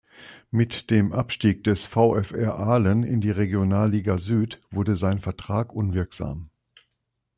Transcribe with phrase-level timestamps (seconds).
[0.49, 6.49] Mit dem Abstieg des VfR Aalen in die Regionalliga Süd wurde sein Vertrag unwirksam.